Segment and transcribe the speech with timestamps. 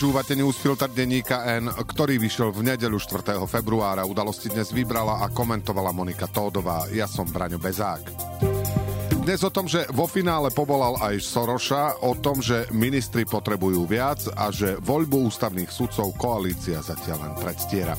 [0.00, 3.36] Počúvate newsfilter denníka N, ktorý vyšiel v nedeľu 4.
[3.44, 4.08] februára.
[4.08, 6.88] Udalosti dnes vybrala a komentovala Monika Tódová.
[6.88, 8.08] Ja som Braňo Bezák.
[9.20, 14.24] Dnes o tom, že vo finále povolal aj Soroša, o tom, že ministri potrebujú viac
[14.40, 17.92] a že voľbu ústavných sudcov koalícia zatiaľ len predstiera.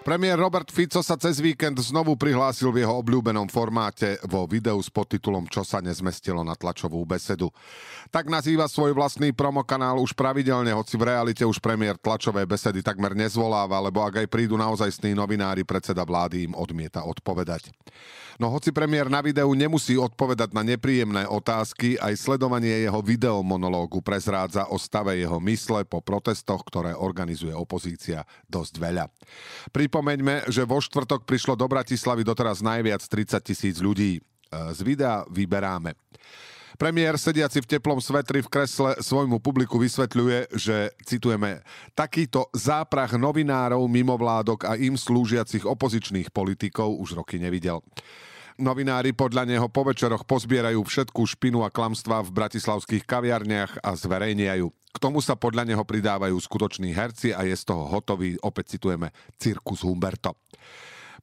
[0.00, 4.88] Premiér Robert Fico sa cez víkend znovu prihlásil v jeho obľúbenom formáte vo videu s
[4.88, 7.52] podtitulom Čo sa nezmestilo na tlačovú besedu.
[8.08, 13.12] Tak nazýva svoj vlastný promokanál už pravidelne, hoci v realite už premiér tlačové besedy takmer
[13.12, 17.68] nezvoláva, lebo ak aj prídu naozajstní novinári, predseda vlády im odmieta odpovedať.
[18.40, 24.64] No hoci premiér na videu nemusí odpovedať na nepríjemné otázky, aj sledovanie jeho videomonológu prezrádza
[24.72, 29.04] o stave jeho mysle po protestoch, ktoré organizuje opozícia dosť veľa.
[29.90, 34.22] Pripomeňme, že vo štvrtok prišlo do Bratislavy doteraz najviac 30 tisíc ľudí.
[34.22, 34.22] E,
[34.70, 35.98] z videa vyberáme.
[36.78, 41.66] Premiér sediaci v teplom svetri v kresle svojmu publiku vysvetľuje, že, citujeme,
[41.98, 47.82] takýto záprach novinárov, mimovládok a im slúžiacich opozičných politikov už roky nevidel.
[48.60, 54.68] Novinári podľa neho po večeroch pozbierajú všetkú špinu a klamstvá v bratislavských kaviarniach a zverejniajú.
[54.68, 59.16] K tomu sa podľa neho pridávajú skutoční herci a je z toho hotový, opäť citujeme,
[59.40, 60.36] cirkus Humberto.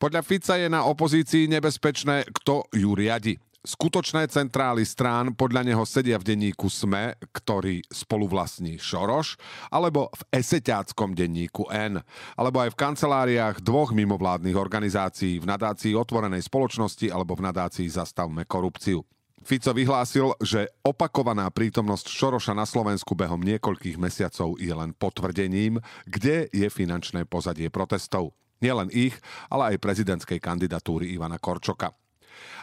[0.02, 3.38] Podľa Fica je na opozícii nebezpečné, kto ju riadi.
[3.68, 9.36] Skutočné centrály strán podľa neho sedia v denníku SME, ktorý spolu vlastní Šoroš,
[9.68, 12.00] alebo v eseťáckom denníku N,
[12.40, 18.48] alebo aj v kanceláriách dvoch mimovládnych organizácií, v nadácii otvorenej spoločnosti alebo v nadácii Zastavme
[18.48, 19.04] korupciu.
[19.44, 26.48] Fico vyhlásil, že opakovaná prítomnosť Šoroša na Slovensku behom niekoľkých mesiacov je len potvrdením, kde
[26.56, 28.32] je finančné pozadie protestov.
[28.64, 29.20] Nielen ich,
[29.52, 31.92] ale aj prezidentskej kandidatúry Ivana Korčoka.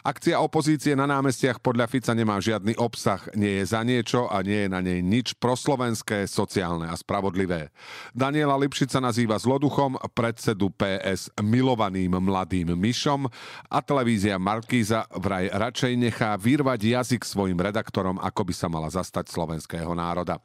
[0.05, 4.65] Akcia opozície na námestiach podľa Fica nemá žiadny obsah, nie je za niečo a nie
[4.65, 7.73] je na nej nič proslovenské, sociálne a spravodlivé.
[8.13, 13.27] Daniela Lipšica nazýva zloduchom, predsedu PS milovaným mladým myšom
[13.67, 19.27] a televízia Markíza vraj radšej nechá vyrvať jazyk svojim redaktorom, ako by sa mala zastať
[19.27, 20.37] slovenského národa.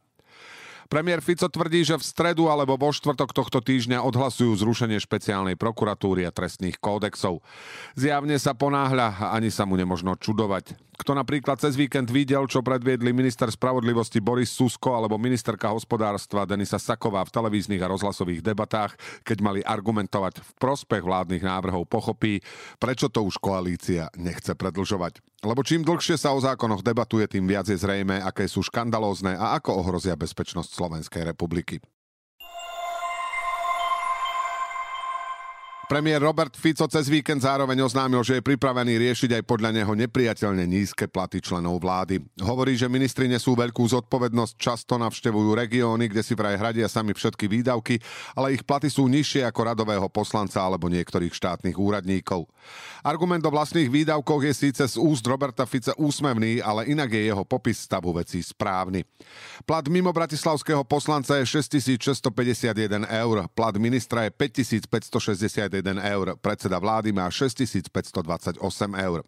[0.91, 6.27] Premiér Fico tvrdí, že v stredu alebo vo štvrtok tohto týždňa odhlasujú zrušenie špeciálnej prokuratúry
[6.27, 7.47] a trestných kódexov.
[7.95, 10.90] Zjavne sa ponáhľa a ani sa mu nemožno čudovať.
[11.01, 16.77] Kto napríklad cez víkend videl, čo predviedli minister spravodlivosti Boris Susko alebo ministerka hospodárstva Denisa
[16.77, 22.45] Saková v televíznych a rozhlasových debatách, keď mali argumentovať v prospech vládnych návrhov, pochopí,
[22.77, 25.25] prečo to už koalícia nechce predlžovať.
[25.41, 29.57] Lebo čím dlhšie sa o zákonoch debatuje, tým viac je zrejme, aké sú škandalózne a
[29.57, 31.81] ako ohrozia bezpečnosť Slovenskej republiky.
[35.91, 40.63] Premiér Robert Fico cez víkend zároveň oznámil, že je pripravený riešiť aj podľa neho nepriateľne
[40.63, 42.23] nízke platy členov vlády.
[42.39, 47.51] Hovorí, že ministri nesú veľkú zodpovednosť, často navštevujú regióny, kde si vraj hradia sami všetky
[47.51, 47.99] výdavky,
[48.39, 52.47] ale ich platy sú nižšie ako radového poslanca alebo niektorých štátnych úradníkov.
[53.03, 57.43] Argument o vlastných výdavkoch je síce z úst Roberta Fica úsmevný, ale inak je jeho
[57.43, 59.03] popis stavu vecí správny.
[59.67, 66.37] Plat mimo bratislavského poslanca je 6651 eur, plat ministra je 5561 eur.
[66.37, 68.61] Predseda vlády má 6528
[69.01, 69.25] eur.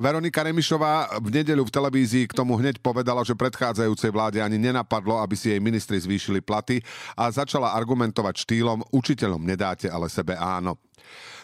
[0.00, 5.20] Veronika Remišová v nedeľu v televízii k tomu hneď povedala, že predchádzajúcej vláde ani nenapadlo,
[5.20, 6.80] aby si jej ministri zvýšili platy
[7.18, 10.78] a začala argumentovať štýlom učiteľom nedáte, ale sebe áno.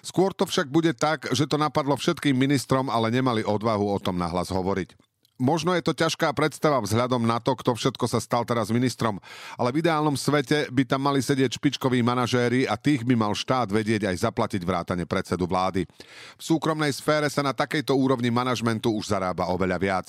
[0.00, 4.14] Skôr to však bude tak, že to napadlo všetkým ministrom, ale nemali odvahu o tom
[4.14, 5.07] nahlas hovoriť.
[5.38, 9.22] Možno je to ťažká predstava vzhľadom na to, kto všetko sa stal teraz ministrom,
[9.54, 13.70] ale v ideálnom svete by tam mali sedieť špičkoví manažéri a tých by mal štát
[13.70, 15.86] vedieť aj zaplatiť vrátane predsedu vlády.
[16.34, 20.06] V súkromnej sfére sa na takejto úrovni manažmentu už zarába oveľa viac.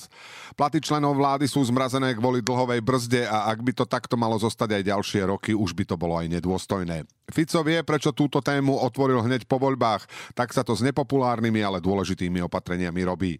[0.58, 4.82] Platy členov vlády sú zmrazené kvôli dlhovej brzde a ak by to takto malo zostať
[4.82, 7.06] aj ďalšie roky, už by to bolo aj nedôstojné.
[7.30, 11.78] Fico vie, prečo túto tému otvoril hneď po voľbách, tak sa to s nepopulárnymi, ale
[11.78, 13.38] dôležitými opatreniami robí.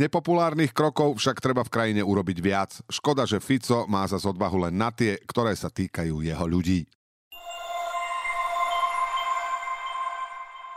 [0.00, 2.70] Nepopulárnych krokov však treba v krajine urobiť viac.
[2.88, 6.86] Škoda, že Fico má za odvahu len na tie, ktoré sa týkajú jeho ľudí.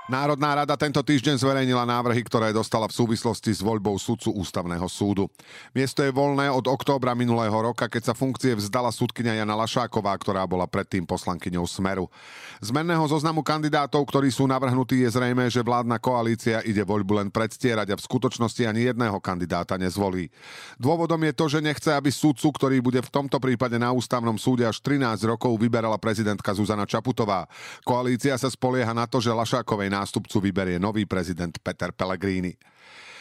[0.09, 5.29] Národná rada tento týždeň zverejnila návrhy, ktoré dostala v súvislosti s voľbou sudcu ústavného súdu.
[5.77, 10.41] Miesto je voľné od októbra minulého roka, keď sa funkcie vzdala súdkynia Jana Lašáková, ktorá
[10.49, 12.09] bola predtým poslankyňou Smeru.
[12.65, 17.29] Z menného zoznamu kandidátov, ktorí sú navrhnutí, je zrejme, že vládna koalícia ide voľbu len
[17.29, 20.33] predstierať a v skutočnosti ani jedného kandidáta nezvolí.
[20.81, 24.65] Dôvodom je to, že nechce, aby súdcu, ktorý bude v tomto prípade na ústavnom súde
[24.65, 27.45] až 13 rokov, vyberala prezidentka Zuzana Čaputová.
[27.85, 32.57] Koalícia sa spolieha na to, že Lašákovej nástupcu vyberie nový prezident Peter Pellegrini.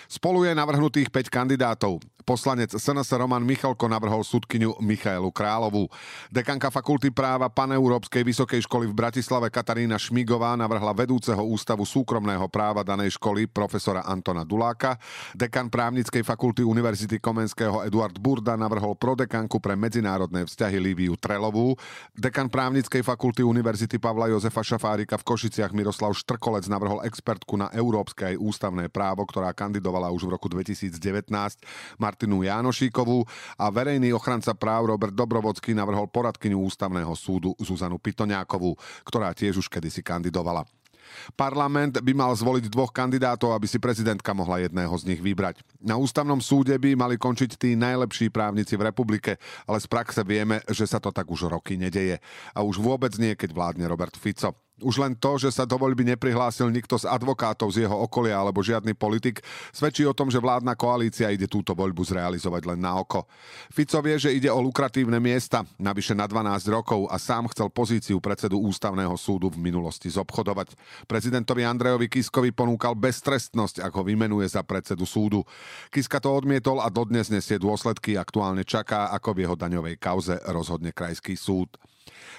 [0.09, 2.01] Spolu je navrhnutých 5 kandidátov.
[2.31, 5.91] Poslanec SNS Roman Michalko navrhol súdkyňu Michaelu Královú.
[6.31, 12.87] Dekanka fakulty práva Paneurópskej vysokej školy v Bratislave Katarína Šmigová navrhla vedúceho ústavu súkromného práva
[12.87, 14.95] danej školy profesora Antona Duláka.
[15.35, 21.75] Dekan právnickej fakulty Univerzity Komenského Eduard Burda navrhol prodekanku pre medzinárodné vzťahy Líviu Trelovú.
[22.15, 28.23] Dekan právnickej fakulty Univerzity Pavla Jozefa Šafárika v Košiciach Miroslav Štrkolec navrhol expertku na európske
[28.23, 30.95] aj ústavné právo, ktorá kandidovala už v roku 2019.
[32.21, 33.25] Martinu Jánošíkovú
[33.57, 38.77] a verejný ochranca práv Robert Dobrovodský navrhol poradkyňu ústavného súdu Zuzanu Pitoňákovú,
[39.09, 40.69] ktorá tiež už kedysi kandidovala.
[41.33, 45.65] Parlament by mal zvoliť dvoch kandidátov, aby si prezidentka mohla jedného z nich vybrať.
[45.81, 50.61] Na ústavnom súde by mali končiť tí najlepší právnici v republike, ale z praxe vieme,
[50.69, 52.21] že sa to tak už roky nedeje.
[52.53, 54.53] A už vôbec nie, keď vládne Robert Fico.
[54.81, 58.65] Už len to, že sa do voľby neprihlásil nikto z advokátov z jeho okolia alebo
[58.65, 63.29] žiadny politik, svedčí o tom, že vládna koalícia ide túto voľbu zrealizovať len na oko.
[63.69, 68.19] Fico vie, že ide o lukratívne miesta, navyše na 12 rokov a sám chcel pozíciu
[68.19, 70.75] predsedu ústavného súdu v minulosti zobchodovať.
[71.05, 75.45] Prezidentovi Andrejovi Kiskovi ponúkal beztrestnosť, ak ho vymenuje za predsedu súdu.
[75.93, 80.91] Kiska to odmietol a dodnes nesie dôsledky, aktuálne čaká, ako v jeho daňovej kauze rozhodne
[80.91, 81.77] krajský súd.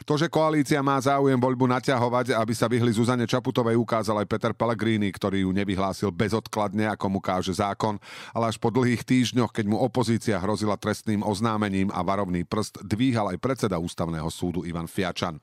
[0.05, 4.53] To, že koalícia má záujem voľbu naťahovať, aby sa vyhli Zuzane Čaputovej, ukázal aj Peter
[4.57, 8.01] Pellegrini, ktorý ju nevyhlásil bezodkladne, ako mu káže zákon,
[8.33, 13.37] ale až po dlhých týždňoch, keď mu opozícia hrozila trestným oznámením a varovný prst, dvíhal
[13.37, 15.37] aj predseda ústavného súdu Ivan Fiačan.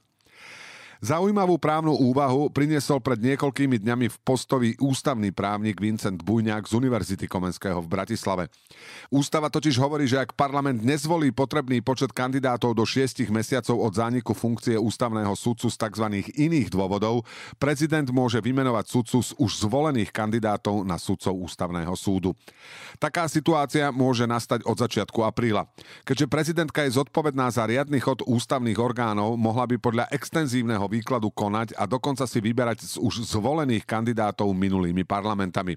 [0.98, 7.30] Zaujímavú právnu úvahu priniesol pred niekoľkými dňami v postovi ústavný právnik Vincent Bujňák z Univerzity
[7.30, 8.50] Komenského v Bratislave.
[9.06, 14.34] Ústava totiž hovorí, že ak parlament nezvolí potrebný počet kandidátov do šiestich mesiacov od zániku
[14.34, 16.06] funkcie ústavného sudcu z tzv.
[16.34, 17.22] iných dôvodov,
[17.62, 22.34] prezident môže vymenovať sudcu z už zvolených kandidátov na sudcov ústavného súdu.
[22.98, 25.70] Taká situácia môže nastať od začiatku apríla.
[26.02, 31.76] Keďže prezidentka je zodpovedná za riadny chod ústavných orgánov, mohla by podľa extenzívneho výkladu konať
[31.76, 35.76] a dokonca si vyberať z už zvolených kandidátov minulými parlamentami.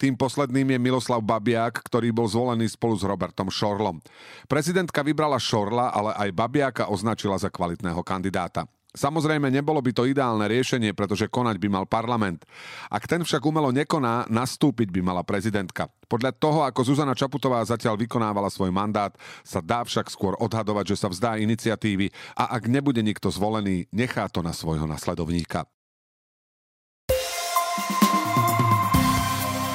[0.00, 4.00] Tým posledným je Miloslav Babiak, ktorý bol zvolený spolu s Robertom Šorlom.
[4.48, 8.64] Prezidentka vybrala Šorla, ale aj Babiaka označila za kvalitného kandidáta.
[8.88, 12.48] Samozrejme, nebolo by to ideálne riešenie, pretože konať by mal parlament.
[12.88, 15.92] Ak ten však umelo nekoná, nastúpiť by mala prezidentka.
[16.08, 19.12] Podľa toho, ako Zuzana Čaputová zatiaľ vykonávala svoj mandát,
[19.44, 24.24] sa dá však skôr odhadovať, že sa vzdá iniciatívy a ak nebude nikto zvolený, nechá
[24.32, 25.68] to na svojho nasledovníka.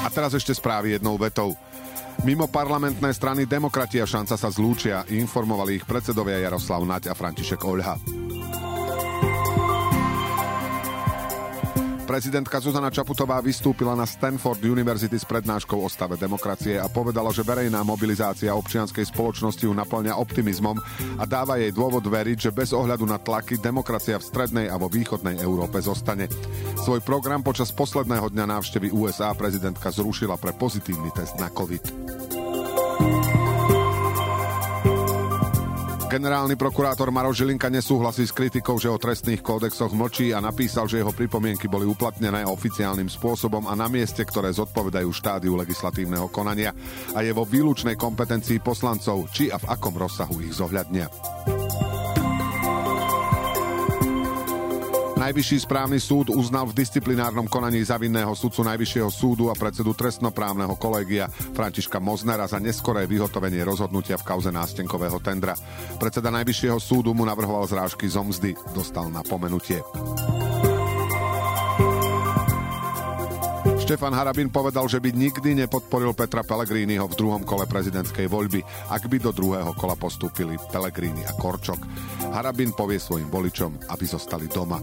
[0.04, 1.54] A teraz ešte správy jednou vetou.
[2.25, 8.23] Mimo parlamentné strany Demokratia šanca sa zlúčia, informovali ich predsedovia Jaroslav Naď a František Oľha.
[12.13, 17.42] Prezidentka Zuzana Čaputová vystúpila na Stanford University s prednáškou o stave demokracie a povedala, že
[17.42, 20.77] verejná mobilizácia občianskej spoločnosti ju naplňa optimizmom
[21.18, 24.94] a dáva jej dôvod veriť, že bez ohľadu na tlaky demokracia v strednej a vo
[24.94, 26.30] východnej Európe zostane.
[26.86, 32.32] Svoj program počas posledného dňa návštevy USA prezidentka zrušila pre pozitívny test na COVID.
[36.13, 41.01] Generálny prokurátor Maro Žilinka nesúhlasí s kritikou, že o trestných kódexoch mlčí a napísal, že
[41.01, 46.69] jeho pripomienky boli uplatnené oficiálnym spôsobom a na mieste, ktoré zodpovedajú štádiu legislatívneho konania
[47.18, 51.09] a je vo výlučnej kompetencii poslancov, či a v akom rozsahu ich zohľadnia.
[55.23, 61.31] Najvyšší správny súd uznal v disciplinárnom konaní zavinného sudcu Najvyššieho súdu a predsedu trestnoprávneho kolegia
[61.31, 65.56] Františka Moznera za neskoré vyhotovenie rozhodnutia v kauze nástenkového tendra.
[65.95, 69.80] Predseda Najvyššieho súdu mu navrhoval zrážky zomzdy, dostal na pomenutie.
[73.94, 79.06] Štefan Harabin povedal, že by nikdy nepodporil Petra Pellegriniho v druhom kole prezidentskej voľby, ak
[79.06, 81.78] by do druhého kola postúpili Pellegrini a Korčok.
[82.33, 84.81] Harabin povie svojim voličom, aby zostali doma.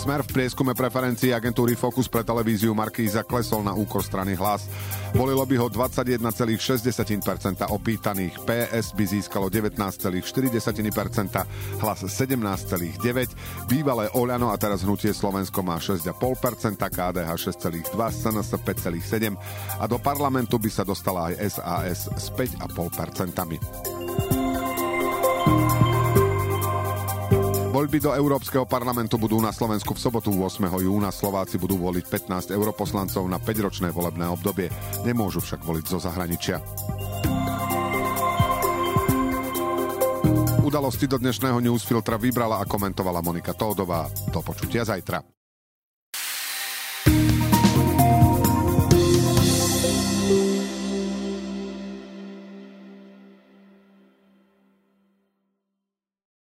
[0.00, 4.64] Smer v prieskume preferencií agentúry Focus pre televíziu Markíza klesol na úkor strany hlas.
[5.12, 6.56] Volilo by ho 21,6%
[7.68, 10.16] opýtaných, PS by získalo 19,4%,
[11.84, 19.36] hlas 17,9%, bývalé Oľano a teraz hnutie Slovensko má 6,5%, KDH 6,2%, SNS 5,7%
[19.76, 24.39] a do parlamentu by sa dostala aj SAS s 5,5%.
[27.80, 30.68] Voľby do Európskeho parlamentu budú na Slovensku v sobotu 8.
[30.84, 31.08] júna.
[31.08, 34.68] Slováci budú voliť 15 europoslancov na 5-ročné volebné obdobie.
[35.08, 36.60] Nemôžu však voliť zo zahraničia.
[40.60, 44.12] Udalosti do dnešného newsfiltra vybrala a komentovala Monika Tódová.
[44.28, 45.39] Do počutia zajtra.